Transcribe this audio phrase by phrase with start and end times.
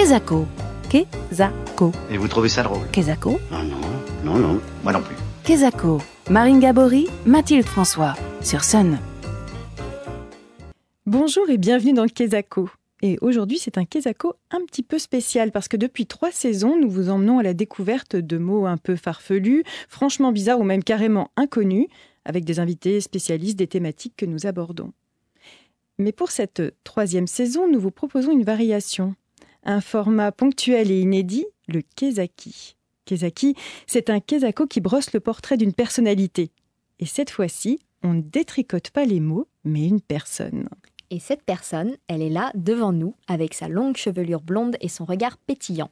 [0.00, 0.46] Kezako.
[0.88, 1.92] Kezako.
[2.10, 3.38] Et vous trouvez ça drôle Kezako.
[3.52, 3.80] Non, non,
[4.24, 5.14] non, non, moi non plus.
[5.44, 6.00] Kezako.
[6.30, 8.14] Marine Gabory, Mathilde François.
[8.40, 8.98] Sur Sun.
[11.04, 12.70] Bonjour et bienvenue dans Kezako.
[13.02, 16.88] Et aujourd'hui, c'est un Kezako un petit peu spécial parce que depuis trois saisons, nous
[16.88, 21.30] vous emmenons à la découverte de mots un peu farfelus, franchement bizarres ou même carrément
[21.36, 21.88] inconnus,
[22.24, 24.94] avec des invités spécialistes des thématiques que nous abordons.
[25.98, 29.14] Mais pour cette troisième saison, nous vous proposons une variation.
[29.64, 32.76] Un format ponctuel et inédit, le Kezaki.
[33.04, 33.54] Kezaki,
[33.86, 36.50] c'est un Kezako qui brosse le portrait d'une personnalité.
[36.98, 40.68] Et cette fois-ci, on ne détricote pas les mots, mais une personne.
[41.10, 45.04] Et cette personne, elle est là devant nous, avec sa longue chevelure blonde et son
[45.04, 45.90] regard pétillant.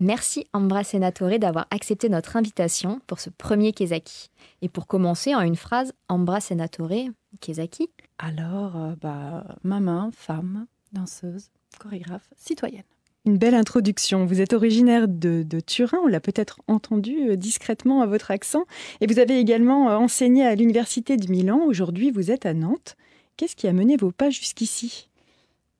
[0.00, 4.28] Merci Ambra Senatore d'avoir accepté notre invitation pour ce premier Kezaki.
[4.60, 7.08] Et pour commencer en une phrase, Ambra Senatore,
[7.40, 7.88] Kezaki
[8.18, 11.48] Alors, euh, bah, maman, femme, danseuse,
[11.78, 12.82] chorégraphe, citoyenne.
[13.26, 14.24] Une belle introduction.
[14.24, 18.66] Vous êtes originaire de, Turin, on l'a peut-être entendu euh, discrètement à votre accent.
[19.00, 21.58] Et vous avez également euh, enseigné à l'Université de Milan.
[21.66, 22.96] Aujourd'hui, vous êtes à Nantes.
[23.36, 25.08] Qu'est-ce qui a mené vos pas jusqu'ici?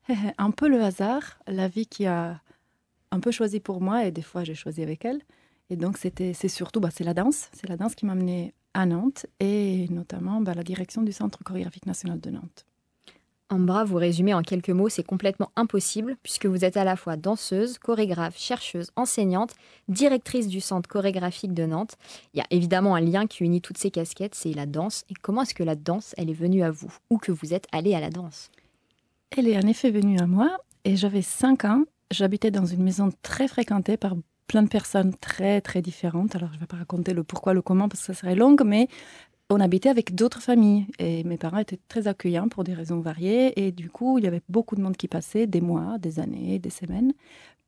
[0.37, 2.41] Un peu le hasard, la vie qui a
[3.11, 5.21] un peu choisi pour moi et des fois j'ai choisi avec elle.
[5.69, 9.25] Et donc c'est surtout, bah, la danse, c'est la danse qui m'a menée à Nantes
[9.39, 12.65] et notamment bah, la direction du Centre chorégraphique national de Nantes.
[13.49, 17.15] Ambra, vous résumez en quelques mots, c'est complètement impossible puisque vous êtes à la fois
[17.15, 19.53] danseuse, chorégraphe, chercheuse, enseignante,
[19.87, 21.95] directrice du Centre chorégraphique de Nantes.
[22.33, 25.05] Il y a évidemment un lien qui unit toutes ces casquettes, c'est la danse.
[25.09, 27.67] Et comment est-ce que la danse, elle est venue à vous ou que vous êtes
[27.71, 28.51] allée à la danse?
[29.31, 31.83] Elle est en effet venue à moi et j'avais 5 ans.
[32.11, 34.15] J'habitais dans une maison très fréquentée par
[34.47, 36.35] plein de personnes très très différentes.
[36.35, 38.57] Alors je ne vais pas raconter le pourquoi, le comment parce que ça serait long,
[38.65, 38.89] mais
[39.49, 43.65] on habitait avec d'autres familles et mes parents étaient très accueillants pour des raisons variées
[43.65, 46.59] et du coup il y avait beaucoup de monde qui passait, des mois, des années,
[46.59, 47.13] des semaines.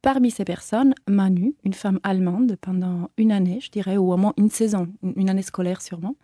[0.02, 4.33] Parmi ces personnes, Manu, une femme allemande pendant une année, je dirais, ou au moins
[4.38, 6.16] une saison, une année scolaire sûrement.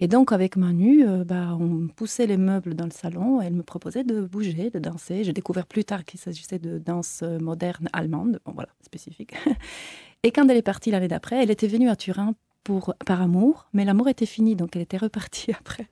[0.00, 3.54] Et donc avec Manu, euh, bah, on poussait les meubles dans le salon et elle
[3.54, 5.24] me proposait de bouger, de danser.
[5.24, 9.34] J'ai découvert plus tard qu'il s'agissait de danse euh, moderne allemande, bon voilà, spécifique.
[10.24, 12.34] Et quand elle est partie l'année d'après, elle était venue à Turin
[12.68, 15.86] pour, par amour, mais l'amour était fini, donc elle était repartie après.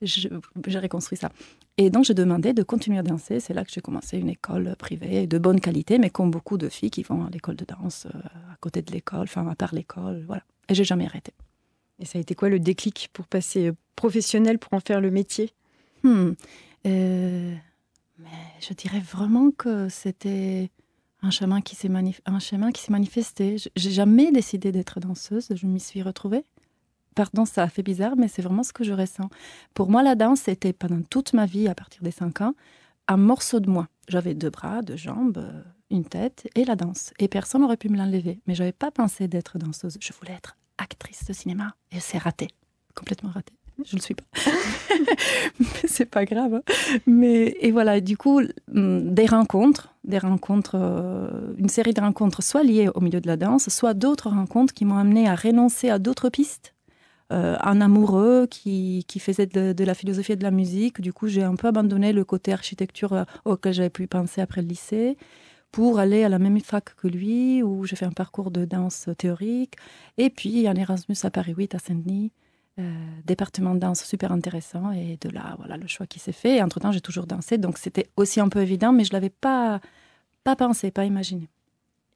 [0.00, 0.30] J'ai
[0.78, 1.30] reconstruit ça.
[1.76, 3.40] Et donc, je demandais de continuer à danser.
[3.40, 6.70] C'est là que j'ai commencé une école privée de bonne qualité, mais comme beaucoup de
[6.70, 8.18] filles qui vont à l'école de danse euh,
[8.52, 10.42] à côté de l'école, enfin, à part l'école, voilà.
[10.70, 11.32] Et j'ai jamais arrêté.
[11.98, 15.10] Et ça a été quoi le déclic pour passer euh, professionnel pour en faire le
[15.10, 15.52] métier?
[16.04, 16.30] Hmm.
[16.86, 17.54] Euh,
[18.18, 18.28] mais
[18.60, 20.70] je dirais vraiment que c'était
[21.22, 22.20] un chemin qui s'est manif-
[22.90, 23.58] manifesté.
[23.58, 25.48] Je- J'ai jamais décidé d'être danseuse.
[25.54, 26.44] Je m'y suis retrouvée.
[27.14, 29.28] Pardon, ça a fait bizarre, mais c'est vraiment ce que je ressens.
[29.74, 32.54] Pour moi, la danse était pendant toute ma vie, à partir des 5 ans,
[33.08, 33.88] un morceau de moi.
[34.08, 37.12] J'avais deux bras, deux jambes, euh, une tête et la danse.
[37.18, 38.40] Et personne n'aurait pu me l'enlever.
[38.46, 39.98] Mais j'avais pas pensé d'être danseuse.
[40.00, 41.74] Je voulais être actrice de cinéma.
[41.90, 42.48] Et c'est raté.
[42.94, 43.52] Complètement raté.
[43.84, 44.24] Je le suis pas.
[45.60, 46.54] Mais c'est pas grave.
[46.54, 46.62] hein.
[47.06, 48.40] Mais et voilà, du coup,
[48.74, 53.26] hum, des rencontres, des rencontres, euh, une série de rencontres, soit liées au milieu de
[53.28, 56.74] la danse, soit d'autres rencontres qui m'ont amené à renoncer à d'autres pistes.
[57.30, 61.00] Euh, un amoureux qui, qui faisait de, de la philosophie et de la musique.
[61.02, 64.62] Du coup, j'ai un peu abandonné le côté architecture euh, auquel j'avais pu penser après
[64.62, 65.18] le lycée
[65.70, 69.10] pour aller à la même fac que lui, où j'ai fait un parcours de danse
[69.18, 69.74] théorique.
[70.16, 72.32] Et puis, un Erasmus à Paris 8, à Saint-Denis,
[72.78, 72.92] euh,
[73.24, 74.92] département de danse super intéressant.
[74.92, 76.56] Et de là, voilà le choix qui s'est fait.
[76.56, 79.30] Et entre-temps, j'ai toujours dansé, donc c'était aussi un peu évident, mais je ne l'avais
[79.30, 79.80] pas,
[80.44, 81.48] pas pensé, pas imaginé.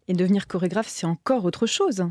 [0.08, 2.04] Et devenir chorégraphe, c'est encore autre chose.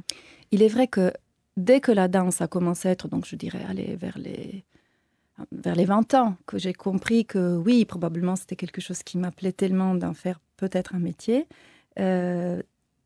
[0.51, 1.11] Il est vrai que
[1.57, 4.63] dès que la danse a commencé à être, donc je dirais, aller vers les,
[5.51, 9.51] vers les 20 ans, que j'ai compris que oui, probablement c'était quelque chose qui m'appelait
[9.51, 11.47] tellement d'en faire peut-être un métier,
[11.99, 12.61] euh,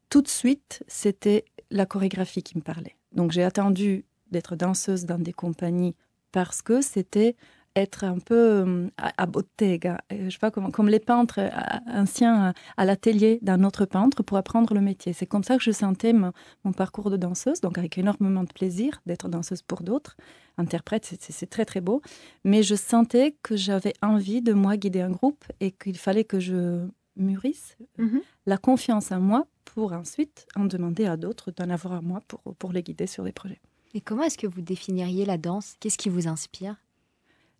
[0.10, 2.96] tout de suite, c'était la chorégraphie qui me parlait.
[3.12, 5.96] Donc j'ai attendu d'être danseuse dans des compagnies
[6.32, 7.36] parce que c'était
[7.78, 11.40] être un peu euh, à, à bottega, euh, je sais pas comment, comme les peintres
[11.42, 11.50] euh,
[11.88, 15.12] anciens à, à l'atelier d'un autre peintre pour apprendre le métier.
[15.12, 16.32] C'est comme ça que je sentais mon,
[16.64, 20.16] mon parcours de danseuse, donc avec énormément de plaisir d'être danseuse pour d'autres.
[20.58, 22.02] Interprète, c'est- très très beau.
[22.46, 26.40] Mais je sentais que j'avais envie de moi guider un groupe et qu'il fallait que
[26.40, 26.88] je
[27.18, 28.22] mûrisse Mhm.
[28.46, 32.40] la confiance en moi pour ensuite en demander à d'autres d'en avoir à moi pour,
[32.56, 33.60] pour les guider sur des projets.
[33.96, 35.76] Et comment est-ce que vous définiriez la danse?
[35.80, 36.76] Qu'est-ce qui vous inspire?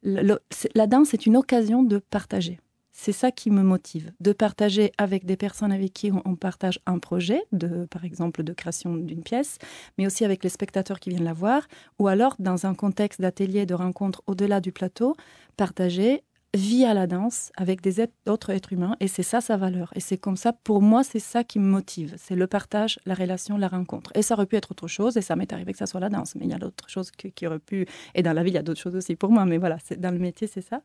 [0.04, 2.60] La danse est une occasion de partager.
[2.92, 7.00] C'est ça qui me motive, de partager avec des personnes avec qui on, partage un
[7.00, 7.42] projet,
[7.90, 9.58] par exemple de création d'une pièce,
[9.98, 11.68] mais aussi avec les spectateurs qui viennent la voir,
[12.00, 15.16] ou alors dans un contexte d'atelier, de rencontre au-delà du plateau,
[15.56, 16.24] partager
[16.56, 19.92] vit à la danse avec des autres êtres humains et c'est ça sa valeur.
[19.96, 22.16] Et c'est comme ça, pour moi, c'est ça qui me motive.
[22.18, 24.12] C'est le partage, la relation, la rencontre.
[24.16, 26.10] Et ça aurait pu être autre chose et ça m'est arrivé que ça soit la
[26.10, 26.36] danse.
[26.36, 27.86] Mais il y a d'autres choses qui, auraient pu.
[28.16, 29.46] Et dans la vie, il y a d'autres choses aussi pour moi.
[29.46, 30.82] Mais voilà, dans le métier, c'est ça.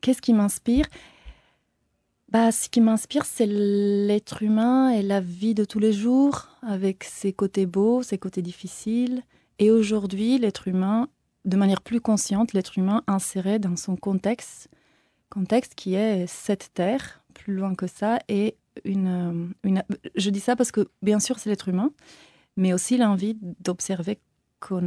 [0.00, 0.86] Qu'est-ce qui m'inspire?
[2.30, 7.04] Bah, ce qui m'inspire, c'est l'être humain et la vie de tous les jours, avec
[7.04, 9.22] ses côtés beaux, ses côtés difficiles.
[9.58, 11.08] Et aujourd'hui, l'être humain,
[11.44, 14.68] de manière plus consciente, l'être humain inséré dans son contexte,
[15.34, 19.82] contexte qui est cette terre, plus loin que ça, et une, une
[20.14, 21.90] je dis ça parce que bien sûr c'est l'être humain,
[22.56, 24.18] mais aussi l'envie d'observer
[24.60, 24.80] qu'on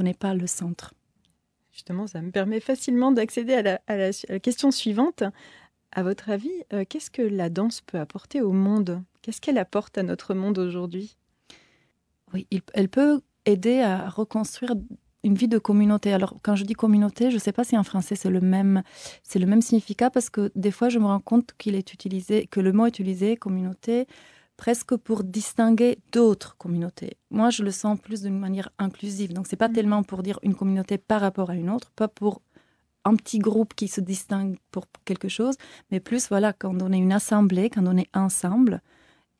[0.00, 0.94] n'est pas le centre.
[1.72, 5.24] Justement, ça me permet facilement d'accéder à, à la, question suivante.
[5.90, 9.02] À votre avis, euh, qu'est-ce que la danse peut apporter au monde?
[9.22, 11.16] Qu'est-ce qu'elle apporte à notre monde aujourd'hui?
[12.32, 14.74] Oui, elle peut aider à reconstruire
[15.24, 16.12] une vie de communauté.
[16.12, 18.82] Alors, quand je dis communauté, je ne sais pas si en français c'est le même,
[19.22, 22.46] c'est le même significat parce que des fois je me rends compte qu'il est utilisé,
[22.46, 24.06] que le mot est utilisé communauté
[24.56, 27.16] presque pour distinguer d'autres communautés.
[27.30, 29.32] Moi, je le sens plus d'une manière inclusive.
[29.32, 29.72] Donc, c'est pas mmh.
[29.72, 32.40] tellement pour dire une communauté par rapport à une autre, pas pour
[33.04, 35.56] un petit groupe qui se distingue pour quelque chose,
[35.90, 38.80] mais plus, voilà, quand on est une assemblée, quand on est ensemble,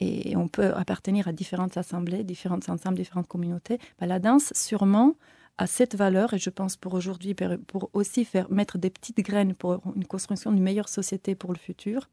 [0.01, 5.15] et on peut appartenir à différentes assemblées, différentes ensembles, différentes communautés, bah, la danse, sûrement,
[5.59, 7.35] a cette valeur, et je pense pour aujourd'hui,
[7.67, 11.59] pour aussi faire mettre des petites graines pour une construction d'une meilleure société pour le
[11.59, 12.09] futur,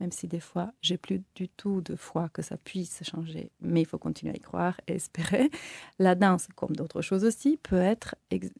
[0.00, 3.82] même si des fois, j'ai plus du tout de foi que ça puisse changer, mais
[3.82, 5.50] il faut continuer à y croire et espérer.
[5.98, 8.16] La danse, comme d'autres choses aussi, peut être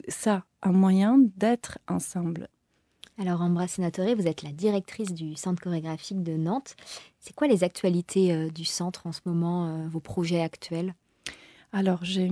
[0.07, 2.47] ça, un moyen d'être ensemble.
[3.17, 6.75] Alors, Ambra Sénatoré, vous êtes la directrice du Centre chorégraphique de Nantes.
[7.19, 10.95] C'est quoi les actualités euh, du centre en ce moment, euh, vos projets actuels?
[11.73, 12.29] Alors, j'ai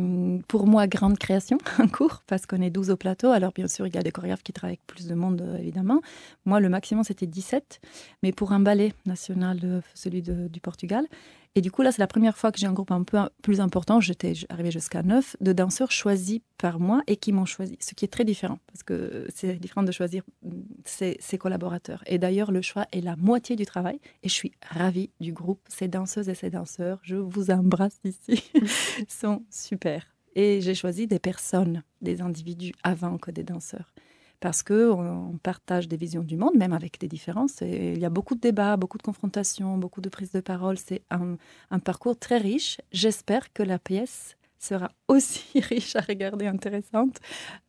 [0.50, 3.32] pour moi, grande création en cours, parce qu'on est 12 au plateau.
[3.32, 5.58] Alors, bien sûr, il y a des chorégraphes qui travaillent avec plus de monde, euh,
[5.58, 6.02] évidemment.
[6.46, 7.80] Moi, le maximum, c'était 17.
[8.22, 11.06] Mais pour un ballet national, celui du Portugal,
[11.56, 13.60] et du coup, là, c'est la première fois que j'ai un groupe un peu plus
[13.60, 14.00] important.
[14.00, 18.06] J'étais arrivée jusqu'à neuf de danseurs choisis par moi et qui m'ont choisi, ce qui
[18.06, 20.51] est très différent parce que c'est différent de choisir mm,
[20.86, 22.04] ses, collaborateurs.
[22.06, 25.60] Et d'ailleurs, le choix est la moitié du travail et je suis ravie du groupe.
[25.68, 28.44] Ces danseuses et ces danseurs, je vous embrasse ici,
[29.07, 30.06] sont super.
[30.36, 33.92] Et j'ai choisi des personnes, des individus avant que des danseurs
[34.40, 37.62] parce qu'on partage des visions du monde, même avec des différences.
[37.62, 40.78] Il y a beaucoup de débats, beaucoup de confrontations, beaucoup de prises de parole.
[40.78, 41.38] C'est un,
[41.80, 42.80] parcours très riche.
[42.92, 47.18] J'espère que la pièce sera aussi riche à regarder, intéressante.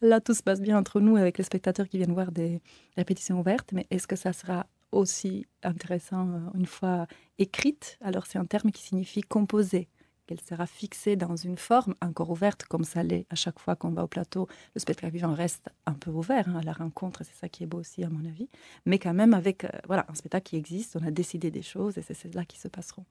[0.01, 2.61] Là, tout se passe bien entre nous avec les spectateurs qui viennent voir des
[2.97, 7.07] répétitions ouvertes, mais est-ce que ça sera aussi intéressant euh, une fois
[7.39, 7.99] écrite?
[8.01, 9.89] Alors, c'est un terme qui signifie composer
[10.31, 13.91] qu'elle sera fixée dans une forme encore ouverte, comme ça l'est à chaque fois qu'on
[13.91, 14.47] va au plateau.
[14.77, 17.67] Le spectacle vivant reste un peu ouvert hein, à la rencontre, c'est ça qui est
[17.67, 18.49] beau aussi, à mon avis.
[18.87, 21.99] Mais quand même, avec euh, voilà, un spectacle qui existe, on a décidé des choses
[21.99, 23.05] et c'est là qui se passeront.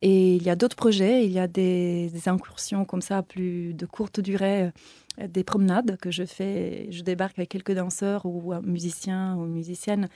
[0.00, 3.84] Et il y a d'autres projets, il y a des, incursions comme ça, plus de
[3.84, 4.70] courte durée,
[5.20, 6.86] euh, des promenades que je fais.
[6.90, 10.08] Je débarque avec quelques danseurs ou musiciens ou musiciennes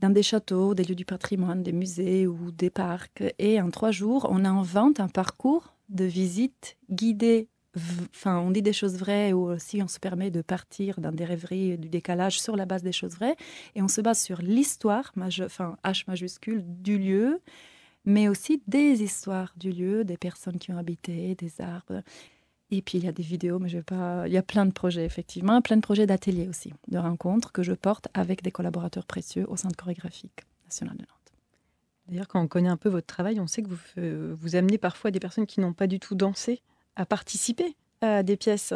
[0.00, 3.22] dans des châteaux, des lieux du patrimoine, des musées ou des parcs.
[3.38, 7.48] Et en trois jours, on invente un parcours de visite guidé.
[8.10, 11.24] Enfin, on dit des choses vraies ou aussi on se permet de partir dans des
[11.24, 13.36] rêveries du décalage sur la base des choses vraies.
[13.74, 17.40] Et on se base sur l'histoire, enfin H majuscule, du lieu,
[18.04, 22.02] mais aussi des histoires du lieu, des personnes qui ont habité, des arbres.
[22.70, 24.26] Et puis il y a des vidéos, mais je vais pas.
[24.26, 27.62] Il y a plein de projets effectivement, plein de projets d'ateliers aussi, de rencontres que
[27.62, 31.10] je porte avec des collaborateurs précieux au Centre chorégraphique national de Nantes.
[32.08, 35.10] D'ailleurs, quand on connaît un peu votre travail, on sait que vous, vous amenez parfois
[35.10, 36.60] des personnes qui n'ont pas du tout dansé
[36.96, 38.74] à participer à des pièces.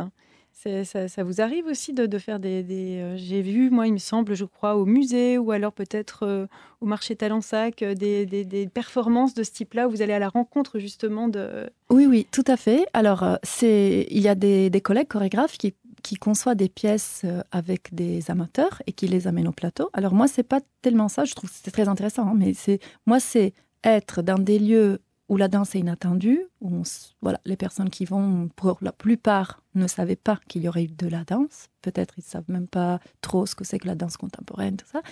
[0.63, 2.65] Ça, vous arrive aussi de, faire des...
[2.69, 6.47] Euh, j'ai vu, moi, il me semble, je crois, au musée ou alors peut-être euh,
[6.83, 10.79] au marché Talensac, euh, des, performances de ce type-là où vous allez à la rencontre
[10.79, 11.71] justement de...
[11.89, 12.85] Oui, oui, tout à fait.
[12.93, 18.31] Alors, c'est il y a des, collègues chorégraphes qui, qui conçoivent des pièces avec des
[18.31, 19.89] amateurs et qui les amènent au plateau.
[19.95, 22.81] Alors moi, c'est pas tellement ça, je trouve que c'est très intéressant, hein, mais c'est
[23.07, 25.01] moi, c'est être dans des lieux
[25.31, 26.83] où la danse est inattendue, où
[27.23, 30.89] voilà, les personnes qui vont, pour la plupart, ne savaient pas qu'il y aurait eu
[30.89, 31.69] de la danse.
[31.83, 34.89] Peut-être ils ne savent même pas trop ce que c'est que la danse contemporaine, tout
[34.91, 35.03] ça.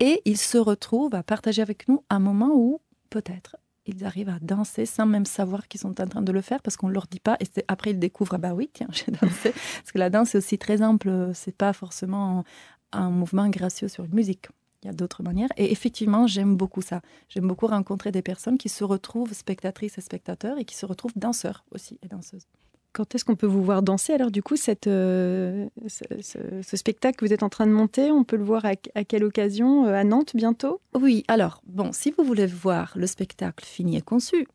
[0.00, 3.56] Et ils se retrouvent à partager avec nous un moment où, peut-être,
[3.86, 6.76] ils arrivent à danser sans même savoir qu'ils sont en train de le faire parce
[6.76, 7.38] qu'on ne leur dit pas.
[7.40, 9.52] Et après, ils découvrent, ah bah oui, tiens, j'ai dansé.
[9.52, 11.30] parce que la danse est aussi très ample.
[11.32, 12.44] C'est pas forcément
[12.92, 14.48] un mouvement gracieux sur une musique
[14.84, 15.48] il y a d'autres manières.
[15.56, 17.00] Et effectivement, j'aime beaucoup ça.
[17.28, 21.12] J'aime beaucoup rencontrer des personnes qui se retrouvent spectatrices et spectateurs et qui se retrouvent
[21.16, 22.46] danseurs aussi et danseuses.
[22.92, 24.12] Quand est-ce qu'on peut vous voir danser?
[24.12, 27.72] Alors du coup, cette, euh, ce, ce- ce spectacle que vous êtes en train de
[27.72, 29.86] monter, on peut le voir à, à quelle occasion?
[29.86, 30.80] Euh, À Nantes bientôt?
[30.94, 34.46] Oui, alors, bon, si vous voulez voir le spectacle fini et conçu,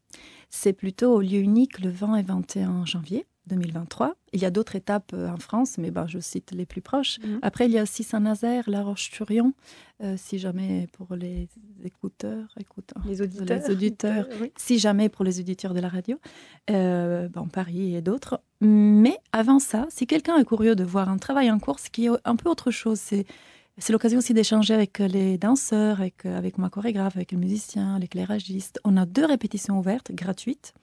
[0.49, 4.15] c'est plutôt au lieu unique le 20 et 21 janvier 2023.
[4.33, 7.19] Il y a d'autres étapes euh, en France, mais ben, je cite les plus proches.
[7.19, 7.39] Mhm.
[7.41, 9.53] Après, il y a aussi Saint-Nazaire, La Roche-sur-Yon,
[10.01, 11.49] euh, si jamais pour les
[11.83, 14.51] écouteurs, écouteurs, Les auditeurs les auditeurs, Oui.
[14.57, 16.17] si jamais pour les auditeurs de la radio,
[16.69, 18.39] euh, Paris et d'autres.
[18.61, 22.05] Mais avant ça, si quelqu'un est curieux de voir un travail en cours, ce qui
[22.05, 23.25] est un peu autre chose, c'est
[23.81, 28.79] c'est l'occasion aussi d'échanger avec les danseurs, avec, avec ma chorégraphe, avec le musicien, l'éclairagiste.
[28.83, 30.73] On a deux répétitions ouvertes, gratuites,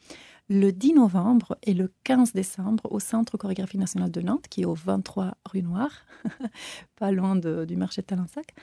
[0.48, 4.66] le 10 novembre et le 15 décembre au Centre Chorégraphie Nationale de Nantes, qui est
[4.66, 5.90] au 23 rue Noire,
[6.96, 8.54] pas loin de- du marché de Talensac.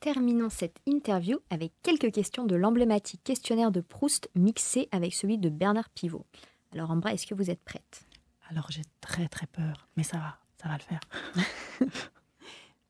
[0.00, 5.48] Terminons cette interview avec quelques questions de l'emblématique questionnaire de Proust mixé avec celui de
[5.48, 6.26] Bernard Pivot.
[6.72, 8.04] Alors Ambra, est-ce que vous êtes prête?
[8.48, 11.00] Alors j'ai très très peur, mais ça va, ça va le faire.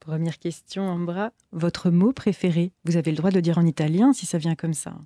[0.00, 1.32] Première question, Ambra.
[1.52, 4.54] Votre mot préféré Vous avez le droit de le dire en italien si ça vient
[4.56, 4.96] comme ça.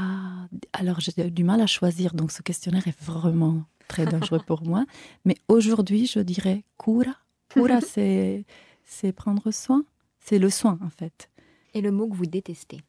[0.00, 4.62] Ah, alors j'ai du mal à choisir, donc ce questionnaire est vraiment très dangereux pour
[4.62, 4.84] moi.
[5.24, 7.16] Mais aujourd'hui, je dirais cura.
[7.48, 7.80] Cura,
[8.84, 9.84] c'est prendre soin.
[10.20, 11.28] C'est le soin, en fait.
[11.74, 12.80] Et le mot que vous détestez?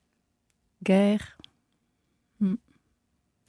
[0.84, 1.40] Guerre,
[2.42, 2.56] hmm,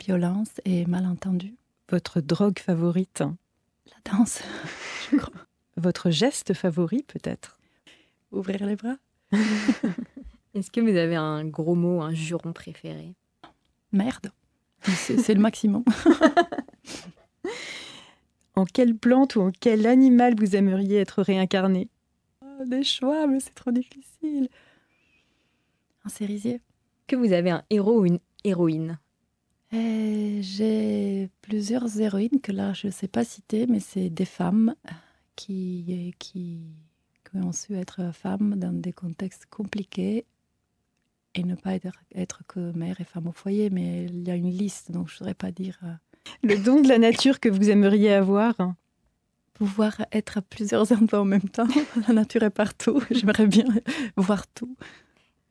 [0.03, 1.55] violence et malentendu.
[1.91, 3.21] Votre drogue favorite?
[3.21, 4.43] La danse,
[5.11, 5.47] je crois.
[5.77, 7.59] Votre geste favori peut-être?
[8.33, 8.97] Ouvrir les bras.
[10.55, 13.15] Est-ce que vous avez un gros mot, un juron préféré?
[13.93, 14.31] Merde.
[14.83, 15.85] C'est le maximum.
[18.57, 21.89] En quelle plante ou en quel animal vous aimeriez être réincarné?
[22.43, 24.49] Ah, Des choix, mais c'est trop difficile.
[26.05, 26.61] Un cerisier.
[27.07, 28.99] Que vous avez un héros ou une héroïne?
[29.73, 34.75] Et J'ai plusieurs héroïnes que là, je ne sais pas citer, mais c'est des femmes
[35.37, 36.61] qui, qui,
[37.31, 40.27] qui ont su être femmes dans des contextes compliqués
[41.35, 43.71] et ne pas être, être que mère et femme au foyer.
[43.71, 45.93] Mais il y a une liste, donc je ne voudrais pas dire euh,
[46.43, 48.55] Le don de la nature que vous aimeriez avoir
[49.61, 51.69] pouvoir être à plusieurs endroits en même temps.
[52.09, 53.03] La nature est partout.
[53.11, 53.67] J'aimerais bien
[54.17, 54.75] voir tout.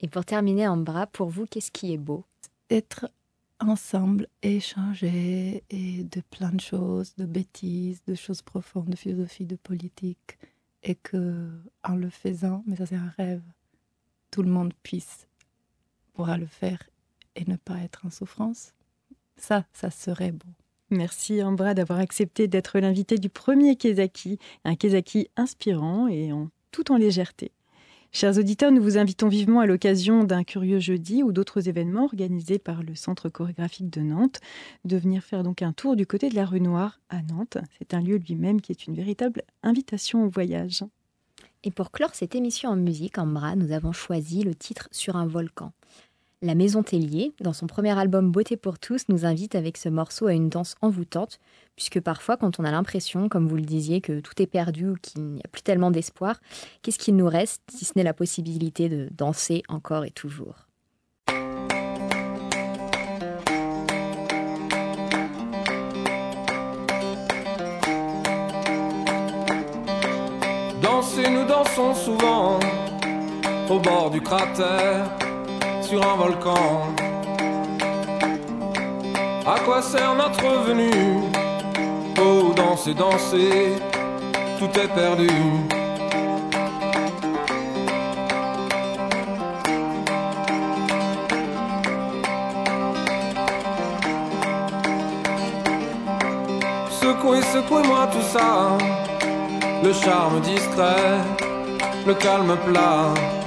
[0.02, 2.26] Et pour terminer, Ambra, pour vous, qu'est-ce qui est beau?
[2.72, 3.08] Être
[3.60, 9.58] ensemble, échanger et de plein de choses, de bêtises, de choses profondes, de philosophie, de
[9.58, 10.40] politique,
[10.82, 11.48] et que
[11.84, 13.44] en le faisant, mais ça c'est un rêve,
[14.32, 15.28] tout le monde puisse
[16.20, 16.84] pourra le faire
[17.38, 18.74] et ne pas être en souffrance.
[19.38, 20.50] Ça, ça serait beau.
[20.90, 26.92] Merci Ambra d'avoir accepté d'être l'invité du premier Kezaki, un Kezaki inspirant et en, tout
[26.92, 27.54] en légèreté.
[28.12, 32.60] Chers auditeurs, nous vous invitons vivement à l'occasion d'un curieux jeudi ou d'autres événements organisés
[32.60, 34.42] par le Centre chorégraphique de Nantes
[34.84, 37.60] de venir faire donc un tour du côté de la rue Noire à Nantes.
[37.78, 40.84] C'est un lieu lui-même qui est une véritable invitation au voyage.
[41.64, 45.26] Et pour clore cette émission en musique, Ambra, nous avons choisi le titre Sur un
[45.26, 45.72] volcan.
[46.42, 50.28] La Maison Tellier, dans son premier album Beauté pour tous, nous invite avec ce morceau
[50.28, 51.38] à une danse envoûtante,
[51.76, 54.96] puisque parfois, quand on a l'impression, comme vous le disiez, que tout est perdu ou
[55.02, 56.40] qu'il n'y a plus tellement d'espoir,
[56.82, 60.56] qu'est-ce qu'il nous reste si ce n'est la possibilité de danser encore et toujours?
[70.82, 72.62] Danser, nous dansons souvent
[73.70, 75.12] au bord du cratère,
[75.90, 76.94] sur un volcan.
[79.44, 81.24] À quoi sert notre venue?
[82.22, 83.74] Oh, danser, danser,
[84.60, 85.30] tout est perdu.
[97.02, 98.78] Secouez, secouez-moi tout ça
[99.84, 101.18] le charme discret,
[102.06, 103.39] le calme plat.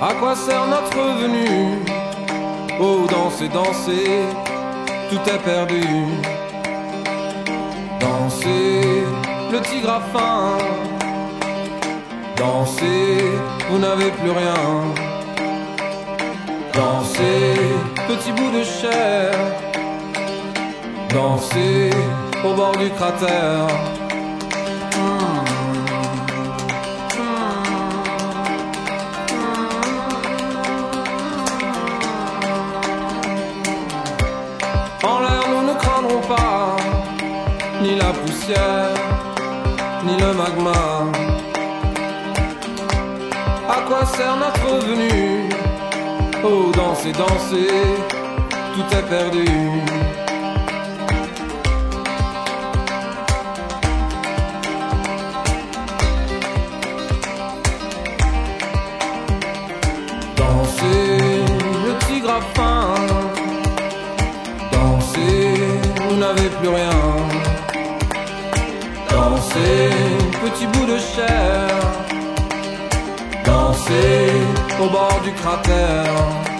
[0.00, 1.78] À quoi sert notre venue
[2.80, 4.22] Oh, danser, danser,
[5.08, 5.82] tout est perdu.
[8.00, 9.04] Dansez,
[9.52, 10.58] le tigre a faim.
[12.36, 13.18] Dansez,
[13.70, 14.94] vous n'avez plus rien.
[16.74, 17.54] Dansez,
[18.08, 19.32] petit bout de chair.
[21.10, 21.90] Dansez
[22.44, 23.68] au bord du cratère.
[37.84, 38.94] ni la poussière,
[40.06, 40.82] ni le magma.
[43.76, 45.50] À quoi sert notre venue
[46.42, 47.68] Oh, danser, danser,
[48.74, 49.46] tout est perdu.
[64.72, 65.34] Danser,
[66.08, 67.43] vous n'avez plus rien.
[69.14, 69.90] Dansez,
[70.42, 71.68] petit bout de chair.
[73.44, 74.32] Dansez
[74.82, 76.53] au bord du cratère.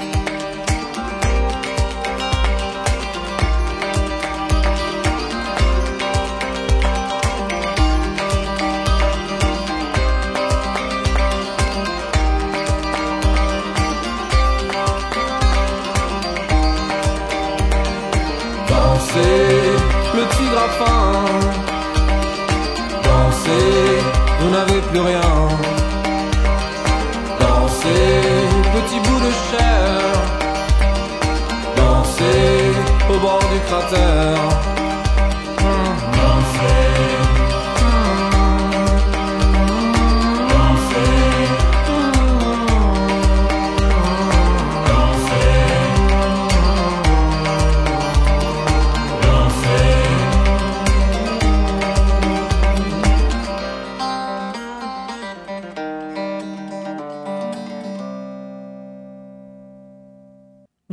[24.80, 25.20] Plus rien.
[27.40, 30.00] Dansez, petit bout de chair.
[31.76, 34.73] Dansez, au bord du cratère.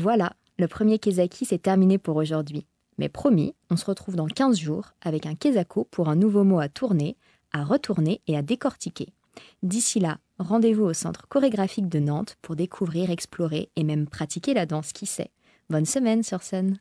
[0.02, 2.66] Voilà, le premier Kezaki s'est terminé pour aujourd'hui.
[2.98, 6.60] Mais promis, on se retrouve dans 15 jours avec un Kezako pour un nouveau mot
[6.60, 7.18] à tourner,
[7.54, 9.14] à retourner et à décortiquer.
[9.62, 14.66] D'ici là, rendez-vous au Centre chorégraphique de Nantes pour découvrir, explorer et même pratiquer la
[14.66, 15.30] danse qui sait.
[15.70, 16.80] Bonne semaine sur scène.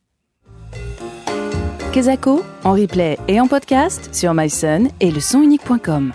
[1.93, 6.11] Kezako, en replay et en podcast sur myson et le.